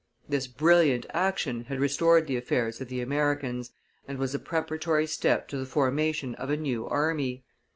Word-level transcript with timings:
This 0.27 0.47
brilliant 0.47 1.05
action 1.11 1.65
had 1.65 1.79
restored 1.79 2.25
the 2.25 2.35
affairs 2.35 2.81
of 2.81 2.87
the 2.87 3.01
Americans, 3.01 3.69
and 4.07 4.17
was 4.17 4.33
a 4.33 4.39
preparatory 4.39 5.05
step 5.05 5.47
to 5.49 5.57
the 5.57 5.65
formation 5.67 6.33
of 6.33 6.49
a 6.49 6.57
new 6.57 6.87
army. 6.87 7.43